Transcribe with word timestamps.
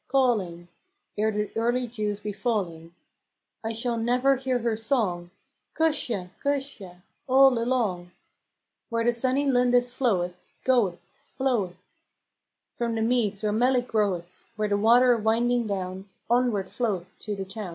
"calling, 0.07 0.67
Ere 1.15 1.29
the 1.29 1.51
early 1.55 1.85
dews 1.85 2.19
be 2.21 2.33
falling; 2.33 2.95
I 3.63 3.71
shall 3.71 3.97
never 3.97 4.35
hear 4.35 4.57
her 4.57 4.75
song," 4.75 5.29
Cusha, 5.79 6.31
Cusha!" 6.43 7.03
all 7.29 7.59
along, 7.59 8.09
Where 8.89 9.03
the 9.03 9.13
sunny 9.13 9.45
Lindis 9.45 9.93
floweth, 9.93 10.47
Goeth, 10.63 11.19
floweth; 11.37 11.77
From 12.73 12.95
the 12.95 13.03
meads 13.03 13.43
where 13.43 13.51
melick 13.53 13.87
groweth, 13.89 14.43
Where 14.55 14.67
the 14.67 14.75
water 14.75 15.15
winding 15.17 15.67
down, 15.67 16.09
Onward 16.31 16.71
floweth 16.71 17.11
to 17.19 17.35
the 17.35 17.45
town. 17.45 17.69